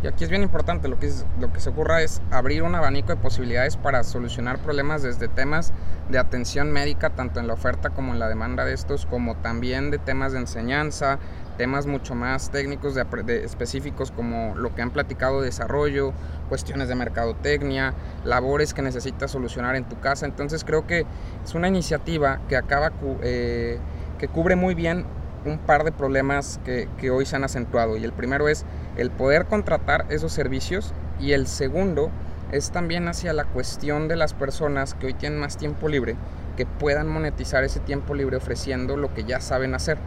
[0.00, 3.08] Y aquí es bien importante, lo que, lo que se ocurra es abrir un abanico
[3.08, 5.72] de posibilidades para solucionar problemas desde temas
[6.08, 9.90] de atención médica, tanto en la oferta como en la demanda de estos, como también
[9.90, 11.18] de temas de enseñanza,
[11.56, 16.12] temas mucho más técnicos de, específicos como lo que han platicado de desarrollo,
[16.48, 17.92] cuestiones de mercadotecnia,
[18.24, 20.26] labores que necesitas solucionar en tu casa.
[20.26, 21.06] Entonces creo que
[21.44, 23.80] es una iniciativa que acaba eh,
[24.18, 25.04] que cubre muy bien
[25.48, 27.96] un par de problemas que, hoy se han acentuado.
[27.96, 28.64] Y el primero es
[28.96, 32.10] el poder contratar esos servicios y el segundo
[32.52, 36.16] es también hacia la cuestión de las personas que hoy tienen más tiempo libre,
[36.56, 39.98] que puedan monetizar ese tiempo libre ofreciendo lo que ya saben hacer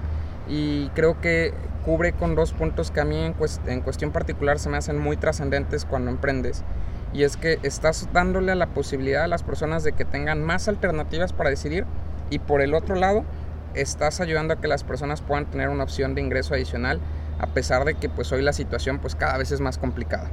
[0.48, 1.54] y creo que
[1.86, 5.86] cubre con dos puntos que a mí en, cuestión particular se me hacen muy trascendentes
[5.86, 6.64] cuando emprendes.
[7.14, 11.34] Y es que estás dándole la posibilidad a las personas de que tengan más alternativas
[11.34, 11.86] para decidir
[12.30, 13.24] y por el otro lado
[13.74, 17.00] estás ayudando a que las personas puedan tener una opción de ingreso adicional
[17.40, 20.30] a pesar de que pues hoy la situación pues cada vez es más complicada.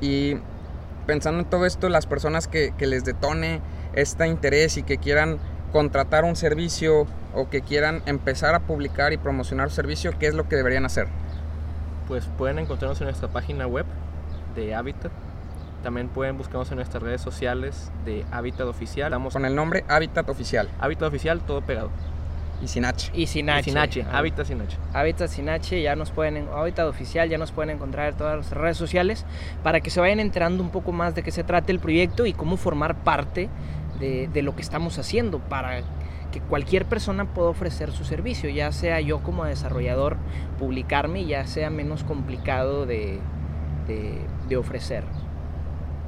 [0.00, 0.36] Y
[1.06, 3.60] pensando en todo esto, las personas que, que les detone
[3.94, 5.38] este interés y que quieran
[5.72, 10.48] contratar un servicio o que quieran empezar a publicar y promocionar servicio, ¿qué es lo
[10.48, 11.08] que deberían hacer?
[12.08, 13.86] Pues pueden encontrarnos en nuestra página web
[14.54, 15.12] de Habitat.
[15.86, 19.16] También pueden buscarnos en nuestras redes sociales de Habitat Oficial.
[19.30, 20.68] Con el nombre Habitat Oficial.
[20.80, 21.90] Habitat Oficial, todo pegado.
[22.60, 23.12] Y sin H.
[23.14, 23.62] Y sin H.
[23.62, 24.04] sin H.
[24.10, 24.76] Habitat sin H.
[24.92, 28.50] Habitat sin H, ya nos pueden, Habitat Oficial, ya nos pueden encontrar en todas las
[28.50, 29.24] redes sociales
[29.62, 32.32] para que se vayan enterando un poco más de qué se trata el proyecto y
[32.32, 33.48] cómo formar parte
[34.00, 35.82] de, de lo que estamos haciendo para
[36.32, 40.16] que cualquier persona pueda ofrecer su servicio, ya sea yo como desarrollador
[40.58, 43.20] publicarme y ya sea menos complicado de,
[43.86, 45.04] de, ofrecer.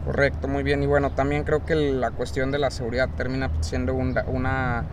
[0.05, 0.83] Correcto, muy bien.
[0.83, 4.85] Y bueno, también creo que la cuestión de la seguridad termina siendo una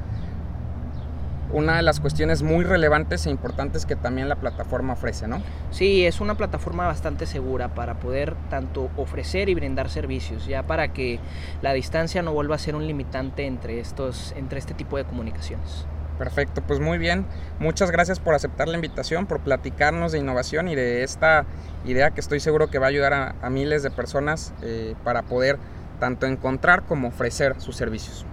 [1.52, 5.42] una de las cuestiones muy relevantes e importantes que también la plataforma ofrece, ¿no?
[5.72, 10.90] Sí, es una plataforma bastante segura para poder tanto ofrecer y brindar servicios, ya para
[10.90, 11.20] que
[11.62, 15.86] la distancia no vuelva a ser un limitante entre, estos, entre este tipo de comunicaciones.
[16.18, 17.26] Perfecto, pues muy bien.
[17.60, 21.46] Muchas gracias por aceptar la invitación, por platicarnos de innovación y de esta
[21.86, 25.58] idea que estoy seguro que va a ayudar a, miles de personas eh, para poder
[26.00, 28.26] tanto encontrar como ofrecer sus servicios.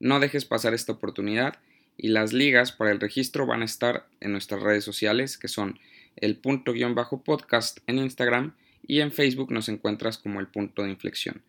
[0.00, 1.58] No dejes pasar esta oportunidad
[1.96, 5.78] y las ligas para el registro van a estar en nuestras redes sociales que son
[6.16, 8.54] el punto guion bajo podcast en Instagram
[8.86, 11.42] y en Facebook nos encuentras como el punto de inflexión.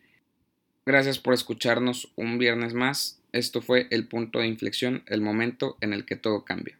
[0.86, 3.20] Gracias por escucharnos un viernes más.
[3.32, 6.78] Esto fue el punto de inflexión, el momento en el que todo cambia.